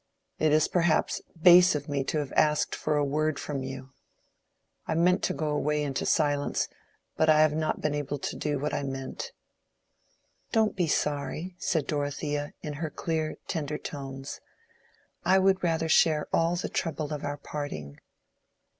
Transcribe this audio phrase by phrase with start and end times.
[0.39, 3.91] It is perhaps base of me to have asked for a word from you.
[4.87, 6.67] I meant to go away into silence,
[7.17, 9.31] but I have not been able to do what I meant."
[10.51, 14.41] "Don't be sorry," said Dorothea, in her clear tender tones.
[15.23, 17.99] "I would rather share all the trouble of our parting."